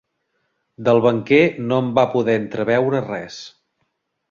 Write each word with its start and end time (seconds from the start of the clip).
Del 0.87 1.01
banquer 1.07 1.41
no 1.67 1.79
en 1.87 1.93
va 2.01 2.07
poder 2.15 2.39
entreveure 2.45 3.05
res. 3.07 3.39